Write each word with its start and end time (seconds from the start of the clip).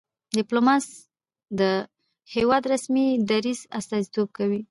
ډيپلومات 0.37 0.83
د 1.59 1.61
هېواد 2.35 2.61
د 2.65 2.69
رسمي 2.73 3.07
دریځ 3.29 3.59
استازیتوب 3.79 4.27
کوي. 4.37 4.59